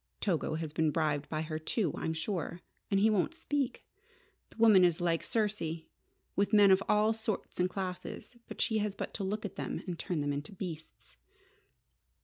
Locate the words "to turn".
9.85-10.21